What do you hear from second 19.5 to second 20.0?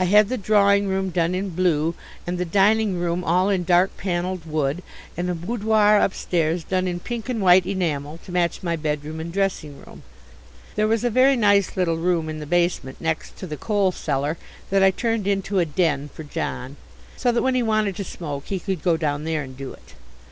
do it.